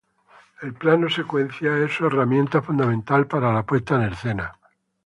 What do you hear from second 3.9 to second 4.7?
en escena.